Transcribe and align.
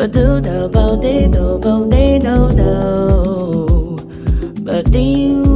But 0.00 0.12
do 0.12 0.40
do 0.40 0.66
bo 0.66 0.96
dee 0.96 1.28
do 1.28 1.58
bo 1.58 1.84
dee 1.84 2.18
But 4.64 4.90
do 4.90 5.49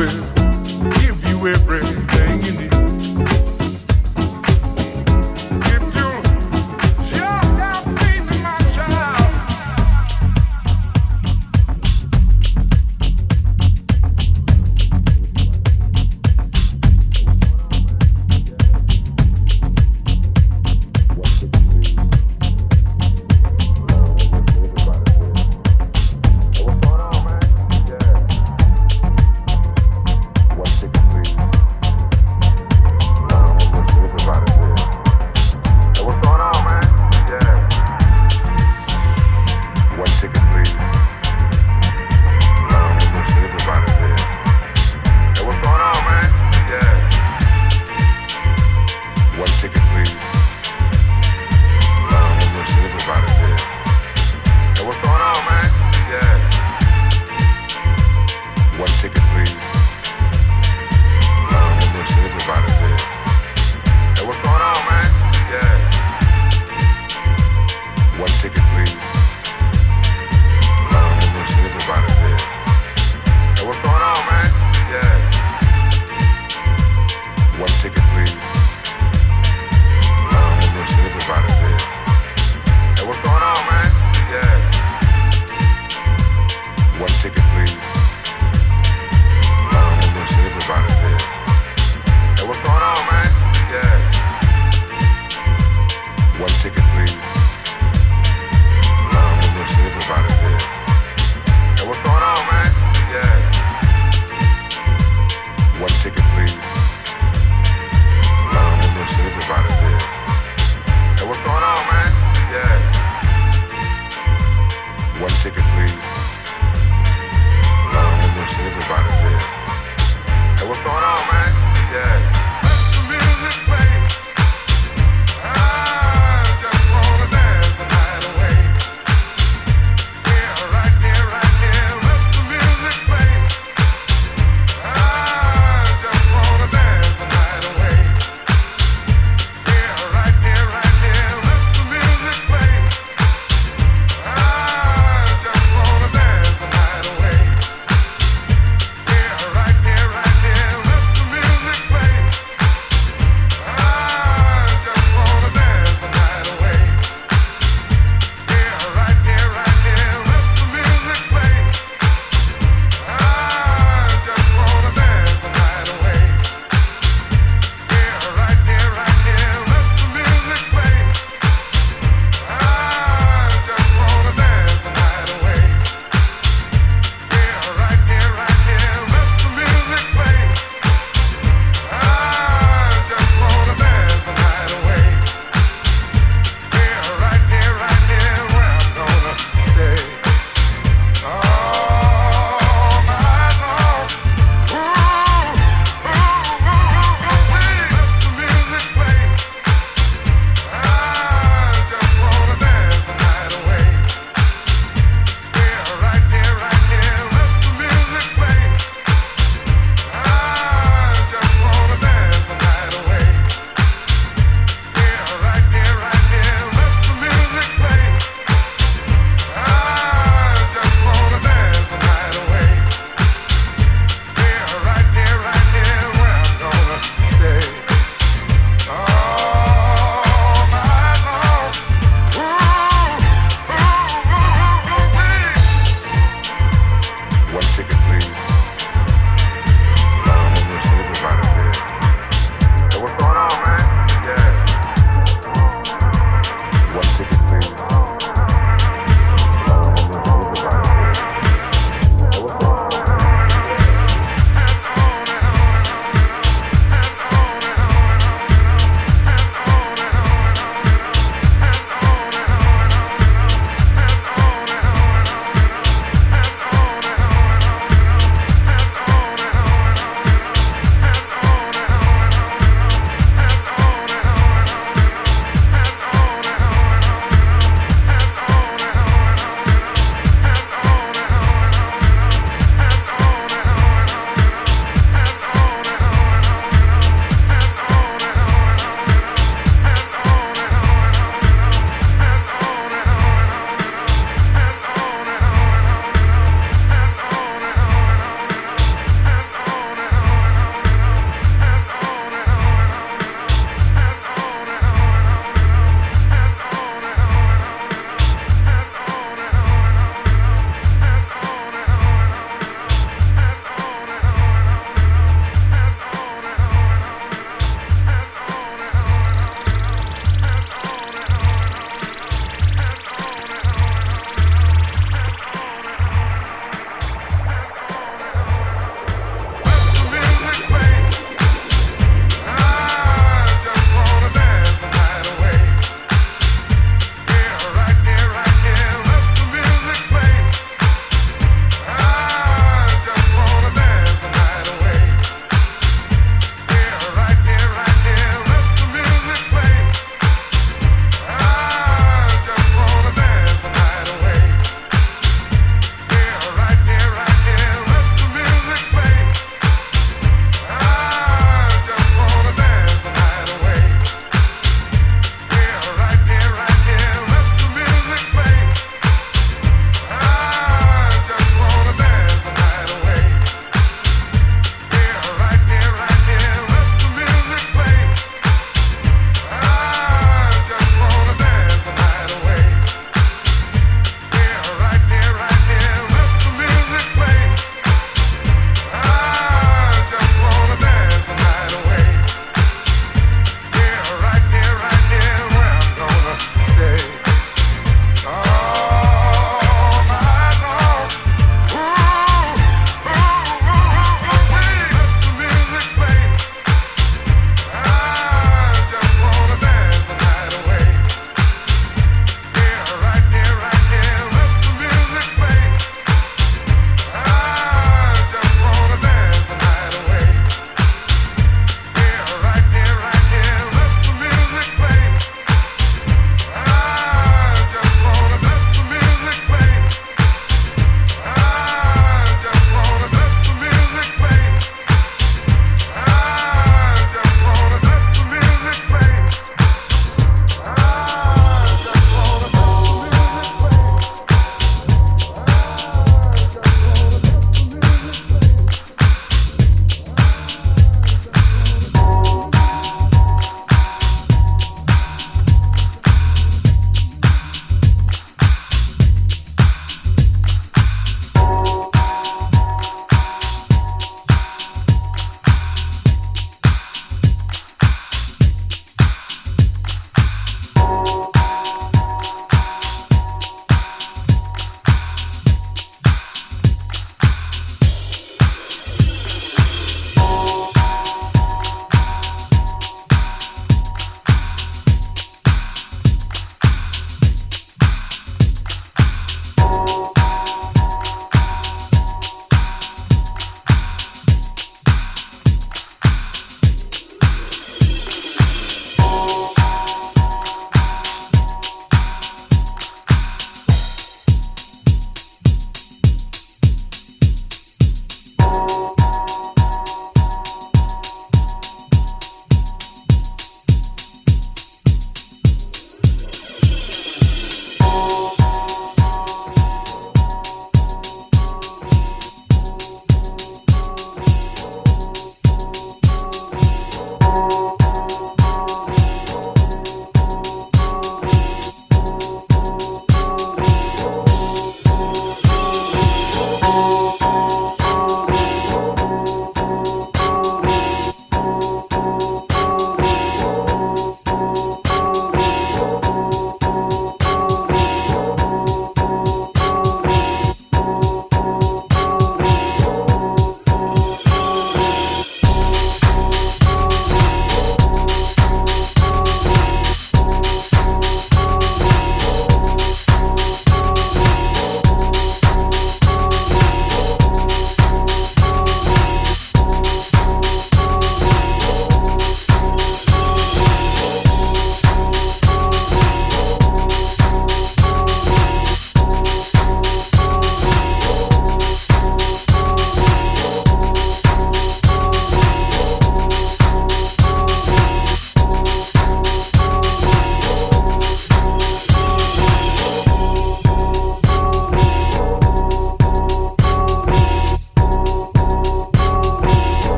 will. 0.00 0.39